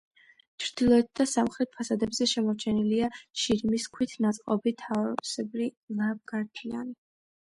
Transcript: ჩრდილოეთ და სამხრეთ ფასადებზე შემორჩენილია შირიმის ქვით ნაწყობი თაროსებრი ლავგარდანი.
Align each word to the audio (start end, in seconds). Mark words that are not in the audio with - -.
ჩრდილოეთ 0.61 1.09
და 1.19 1.25
სამხრეთ 1.31 1.69
ფასადებზე 1.79 2.27
შემორჩენილია 2.31 3.09
შირიმის 3.41 3.85
ქვით 3.97 4.15
ნაწყობი 4.27 4.75
თაროსებრი 4.85 5.71
ლავგარდანი. 6.01 6.95